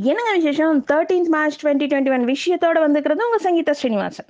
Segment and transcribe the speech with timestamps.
[0.00, 0.84] என்னங்க விசேஷம்?
[0.92, 4.26] Thirteenth March twenty twenty one விஷயத்தோட வந்துக்கிறது உங்கள் சங்கீதா ஸ்ரீனிவாசன்.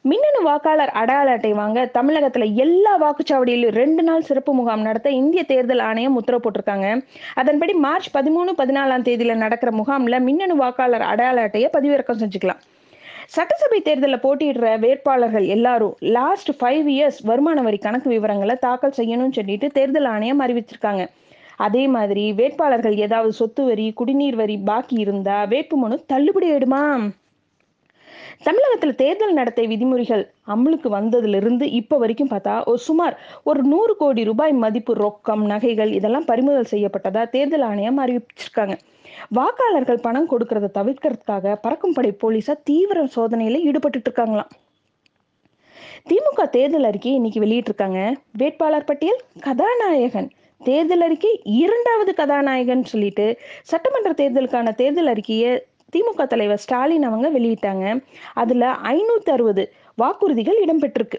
[0.00, 5.78] மின்னணு வாக்காளர் அடையாள அட்டை வாங்க தமிழகத்துல எல்லா வாக்குச்சாவடியிலும் ரெண்டு நாள் சிறப்பு முகாம் நடத்த இந்திய தேர்தல்
[5.78, 7.06] ஆணையம் உத்தரவு போட்டிருக்காங்க.
[7.34, 12.62] அதன்படி மார்ச் பதிமூணு பதினாலாம் தேதியில நடக்கிற முகாம்ல மின்னணு வாக்காளர் அடையாள அட்டையை பதிவிறக்கம் செஞ்சுக்கலாம்.
[13.26, 19.68] சட்டசபை தேர்தலில் போட்டியிடுற வேட்பாளர்கள் எல்லாரும் லாஸ்ட் ஃபைவ் இயர்ஸ் வருமான வரி கணக்கு விவரங்களை தாக்கல் செய்யணும்னு சொல்லிட்டு
[19.68, 21.04] தேர்தல் ஆணையம் அறிவிச்சிருக்காங்க.
[21.56, 26.82] அதே மாதிரி வேட்பாளர்கள் ஏதாவது சொத்து வரி குடிநீர் வரி பாக்கி இருந்தா வேட்புமனு தள்ளுபடி ஆயிடுமா?
[28.44, 34.52] தமிழகத்துல தேர்தல் நடத்தை விதிமுறைகள் அமலுக்கு வந்ததிலிருந்து இப்ப வரைக்கும் பார்த்தா ஒரு சுமார் ஒரு நூறு கோடி ரூபாய்
[34.52, 38.76] மதிப்பு ரொக்கம் நகைகள் இதெல்லாம் பறிமுதல் செய்யப்பட்டதா தேர்தல் ஆணையம் அறிவிச்சிருக்காங்க.
[39.34, 44.50] வாக்காளர்கள் பணம் கொடுக்கறத தவிர்க்கிறதுக்காக பறக்கும் படை போலீஸா தீவிர சோதனையில ஈடுபட்டு இருக்காங்களாம்.
[46.10, 48.00] திமுக தேர்தல் அறிக்கை இன்னைக்கு வெளியிட்டிருக்காங்க
[48.30, 50.28] வேட்பாளர் பட்டியல் கதாநாயகன்.
[50.64, 58.04] தேர்தல் அறிக்கை இரண்டாவது கதாநாயகன் சொல்லிட்டு சட்டமன்ற தேர்தலுக்கான தேர்தல் அறிக்கையை திமுக தலைவர் ஸ்டாலின் அவங்க வெளியிட்டாங்க.
[58.34, 61.18] அதுல ஐநூத்தி அறுபது வாக்குறுதிகள் இடம்பெற்றிருக்கு.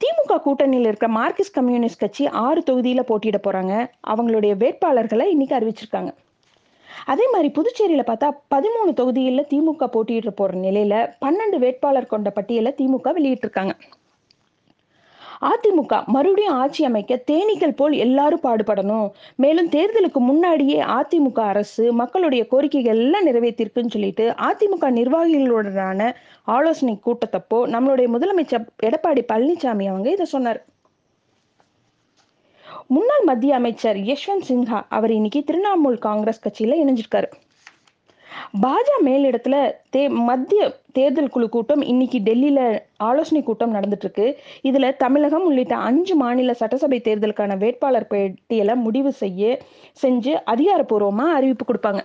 [0.00, 3.90] திமுக கூட்டணியில் இருக்க மார்க்சிஸ்ட் கம்யூனிஸ்ட் கட்சி ஆறு தொகுதியில போட்டியிட போறாங்க.
[4.06, 6.14] அவங்களுடைய வேட்பாளர்களை இன்னைக்கு அறிவிச்சிருக்காங்க.
[7.06, 13.04] அதே மாதிரி புதுச்சேரியில பார்த்தா பதிமூணு தொகுதியில திமுக போட்டியிட போற நிலையில பன்னெண்டு வேட்பாளர் கொண்ட பட்டியலை திமுக
[13.04, 13.70] வெளியிட்டிருக்காங்க.
[15.40, 19.10] அதிமுக மறுபடியும் ஆட்சி அமைக்க தேனீக்கள் போல் எல்லாரும் பாடுபடணும்.
[19.36, 26.14] மேலும் தேர்தலுக்கு முன்னாடியே அதிமுக அரசு மக்களுடைய கோரிக்கைகள் எல்லாம் நிறைவேற்றிருக்குன்னு சொல்லிட்டு அதிமுக நிர்வாகிகளுடனான
[26.44, 30.64] ஆலோசனை கூட்டத்தப்போ நம்மளுடைய முதலமைச்சர் எடப்பாடி பழனிசாமி அவங்க இதை சொன்னார்.
[32.86, 37.30] முன்னாள் மத்திய அமைச்சர் யஷ்வந்த் சின்ஹா அவர் இன்னைக்கு திரிணாமுல் காங்கிரஸ் கட்சியில இணைஞ்சிருக்காரு.
[38.60, 39.56] பாஜக மேலிடத்துல
[39.96, 42.60] தே மத்திய தேர்தல் குழு கூட்டம் இன்னைக்கு டெல்லியில
[42.96, 44.26] ஆலோசனை கூட்டம் நடந்துட்டு இருக்கு
[44.62, 49.58] இதுல தமிழகம் உள்ளிட்ட அஞ்சு மாநில சட்டசபை தேர்தலுக்கான வேட்பாளர் பட்டியலை முடிவு செய்ய
[50.02, 52.02] செஞ்சு அதிகாரப்பூர்வமா அறிவிப்பு கொடுப்பாங்க.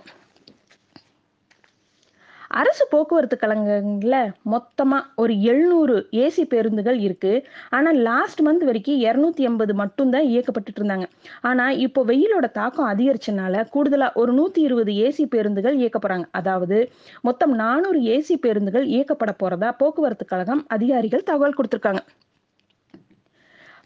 [2.60, 4.16] அரசு போக்குவரத்து கழகங்கள்ல
[4.52, 7.32] மொத்தமா ஒரு எழுநூறு ஏசி பேருந்துகள் இருக்கு.
[7.70, 11.06] ஆனா லாஸ்ட் மந்த் வரைக்கும் இரநூத்தி எண்பது மட்டும்தான் இயக்கப்பட்டு இருந்தாங்க.
[11.40, 16.78] ஆனா இப்போ வெயிலோட தாக்கம் அதிகரிச்சனால கூடுதலா ஒரு நூத்தி இருபது ஏசி பேருந்துகள் இயக்க போறாங்க அதாவது
[17.22, 22.02] மொத்தம் நானூறு ஏசி பேருந்துகள் இயக்கப்பட போறதா போக்குவரத்து கழகம் அதிகாரிகள் தகவல் கொடுத்திருக்காங்க.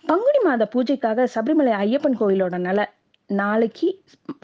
[0.05, 2.81] பங்குனி மாத பூஜைக்காக சபரிமலை ஐயப்பன் கோயிலோட நல
[3.31, 3.89] நாளைக்கு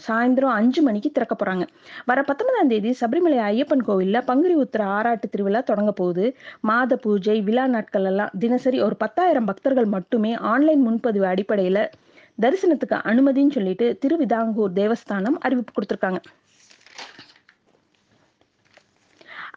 [0.07, 1.65] சாயந்தரம் அஞ்சு மணிக்கு திறக்க போறாங்க.
[2.05, 6.25] வர பத்தொன்பதாம் தேதி சபரிமலை ஐயப்பன் கோவில்ல பங்குனி உத்திர ஆராட்டு திருவிழா தொடங்க போகுது.
[6.61, 11.89] மாத பூஜை விழா நாட்கள் எல்லாம் தினசரி ஒரு பத்தாயிரம் பக்தர்கள் மட்டுமே ஆன்லைன் முன்பதிவு அடிப்படையில
[12.41, 16.21] தரிசனத்துக்கு அனுமதின்னு சொல்லிட்டு திருவிதாங்கூர் தேவஸ்தானம் அறிவிப்பு கொடுத்துருக்காங்க.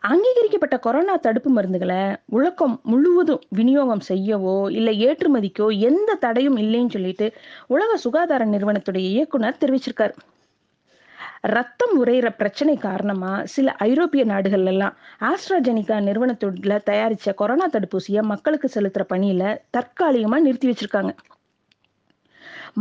[0.10, 7.28] அங்கீகரிக்கப்பட்ட கொரோனா தடுப்பு மருந்துகளை உலகம் முழுவதும் விநியோகம் செய்யவோ இல்லை ஏற்றுமதிக்கோ எந்த தடையும் இல்லைன்னு சொல்லிட்டு
[7.68, 10.14] உலக சுகாதார நிறுவனத்துடைய இயக்குனர் தெரிவிச்சிருக்காரு.
[11.42, 19.06] ரத்தம் உரையிற பிரச்சனை காரணமா சில ஐரோப்பிய நாடுகள் எல்லாம் ஆஸ்ட்ராஜெனிகா நிறுவனத்துல தயாரிச்ச கொரோனா தடுப்பூசியை மக்களுக்கு செலுத்துற
[19.14, 19.44] பணியில
[19.78, 21.14] தற்காலிகமா நிறுத்தி வச்சிருக்காங்க.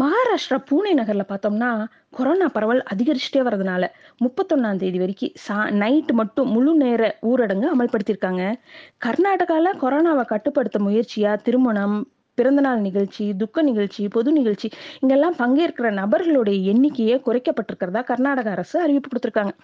[0.00, 1.68] மகாராஷ்டிரா பூனே நகரில் பார்த்தோம்னா
[2.10, 3.84] கொரோனா பரவல் அதிகரிச்சுட்டே வரதுனால
[4.24, 8.54] முப்பத்தொன்னாம் தேதி வரைக்கும் சா நைட்டு மட்டும் முழு நேர ஊரடங்கு அமல்படுத்தியிருக்காங்க.
[9.04, 11.96] கர்நாடகாவில் கொரோனாவை கட்டுப்படுத்த முயற்சியாக திருமணம்
[12.34, 19.54] பிறந்தநாள் நிகழ்ச்சி துக்க நிகழ்ச்சி பொது நிகழ்ச்சி இங்கெல்லாம் பங்கேற்கிற நபர்களுடைய எண்ணிக்கையே குறைக்கப்பட்டிருக்கிறதா கர்நாடக அரசு அறிவிப்பு கொடுத்துருக்காங்க.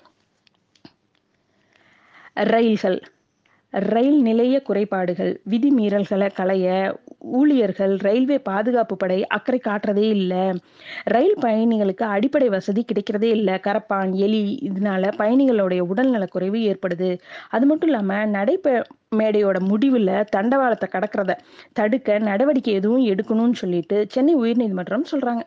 [2.35, 3.01] ரயில்கள்
[3.73, 6.69] ரயில் நிலைய குறைபாடுகள் விதிமீறல்களை களைய
[7.21, 10.53] ஊழியர்கள் ரயில்வே பாதுகாப்பு படை அக்கறை காட்டுறதே இல்லை.
[11.05, 13.55] ரயில் பயணிகளுக்கு அடிப்படை வசதி கிடைக்கிறதே இல்லை.
[13.55, 17.19] கரப்பான் எலி இதனால பயணிகளுடைய உடல்நல குறைவு ஏற்படுது.
[17.51, 18.85] அது மட்டும் இல்லாம நடைப
[19.17, 21.39] மேடையோட முடிவில் தண்டவாளத்தை கடக்கிறத
[21.73, 25.43] தடுக்க நடவடிக்கை எதுவும் எடுக்கணும்னு சொல்லிட்டு சென்னை உயர்நீதிமன்றம் சொல்றாங்க.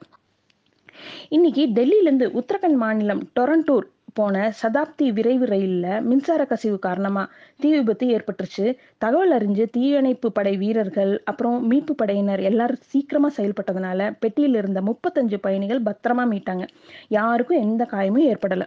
[1.30, 7.24] இன்னைக்கு டெல்லியிலேருந்து உத்தரகண்ட் மாநிலம் டொரண்டூர் போன சதாப்தி விரைவு ரயில்ல மின்சார கசிவு காரணமா
[7.60, 8.66] தீ விபத்து ஏற்பட்டுருச்சு.
[8.98, 15.82] தகவல் அறிஞ்சு தீயணைப்பு படை வீரர்கள் அப்புறம் மீட்பு படையினர் எல்லாரும் சீக்கிரமா செயல்பட்டதுனால பெட்டியில் இருந்த முப்பத்தஞ்சு பயணிகள்
[15.82, 16.66] பத்திரமா மீட்டாங்க.
[17.10, 18.66] யாருக்கும் எந்த காயமும் ஏற்படல.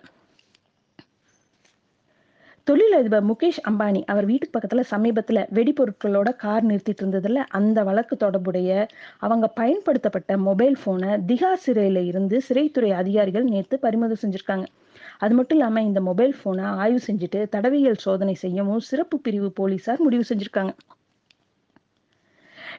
[2.66, 8.70] தொழிலதிபர் முகேஷ் அம்பானி அவர் வீட்டுக்கு பக்கத்துல சமீபத்துல வெடிபொருட்களோட கார் நிறுத்திட்டு இருந்ததுல அந்த வழக்கு தொடர்புடைய
[9.18, 14.66] அவங்க பயன்படுத்தப்பட்ட மொபைல் போனை திகா சிறையில இருந்து சிறைத்துறை அதிகாரிகள் நேத்து பறிமுதல் செஞ்சிருக்காங்க.
[15.18, 20.24] அது மட்டும் இல்லாம இந்த மொபைல் போனை ஆய்வு செஞ்சுட்டு தடவியல் சோதனை செய்யவும் சிறப்பு பிரிவு போலீசார் முடிவு
[20.28, 20.74] செஞ்சிருக்காங்க.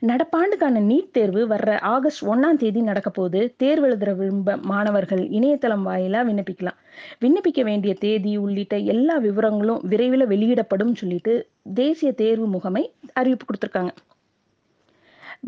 [0.02, 6.22] நடப்பாண்டுக்கான நீட் தேர்வு வர்ற ஆகஸ்ட் ஒன்னாம் தேதி நடக்க போது தேர்வு எழுதுற விரும்ப மாணவர்கள் இணையதளம் வாயிலா
[6.28, 6.78] விண்ணப்பிக்கலாம்.
[7.22, 11.34] விண்ணப்பிக்க வேண்டிய தேதி உள்ளிட்ட எல்லா விவரங்களும் விரைவில் வெளியிடப்படும் சொல்லிட்டு
[11.74, 12.84] தேசிய தேர்வு முகமை
[13.14, 13.94] அறிவிப்பு கொடுத்துருக்காங்க.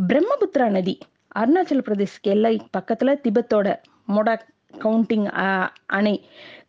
[0.08, 0.98] பிரம்மபுத்திரா நதி
[1.40, 3.68] அருணாச்சல பிரதேஷ்க்கு எல்லை பக்கத்துல திபெத்தோட
[4.16, 5.28] மொடாக் கவுண்டிங்
[5.90, 6.16] அணை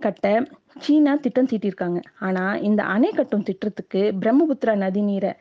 [0.01, 0.27] கட்ட
[0.81, 5.33] சீனா திட்டம் தீட்டியிருக்காங்க ஆனால் இந்த அணை கட்டும் திட்டத்துக்கு பிரம்மபுத்திரா நதி நீரை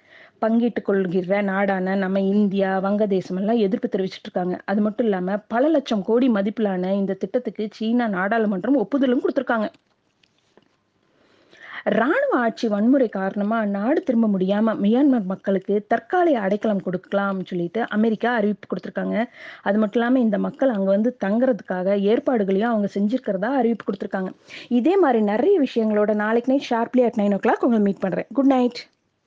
[0.41, 6.03] பங்கிட்டு கொள்கிற நாடான நம்ம இந்தியா வங்கதேசம் எல்லாம் எதிர்ப்பு தெரிவிச்சிட்டு இருக்காங்க அது மட்டும் இல்லாமல் பல லட்சம்
[6.03, 9.69] கோடி மதிப்பிலான இந்த திட்டத்துக்கு சீனா நாடாளுமன்றம் ஒப்புதலும் கொடுத்துருக்காங்க.
[11.97, 18.67] ராணுவ ஆட்சி வன்முறை காரணமா நாடு திரும்ப முடியாம மியான்மர் மக்களுக்கு தற்காலிக அடைக்கலம் கொடுக்கலாம்னு சொல்லிட்டு அமெரிக்கா அறிவிப்பு
[18.71, 19.15] கொடுத்துருக்காங்க.
[19.63, 24.31] அது மட்டும் இல்லாம இந்த மக்கள் அங்க வந்து தங்குறதுக்காக ஏற்பாடுகளையும் அவங்க செஞ்சிருக்கிறதா அறிவிப்பு கொடுத்துருக்காங்க.
[24.79, 28.29] இதே மாதிரி நிறைய விஷயங்களோட நாளைக்கு night sharply at nine o'clock உங்களை மீட் பண்றேன்.
[28.33, 28.81] Good night